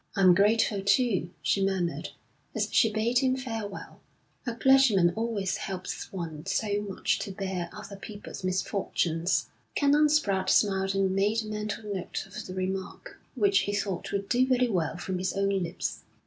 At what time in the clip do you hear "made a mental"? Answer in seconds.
11.15-11.93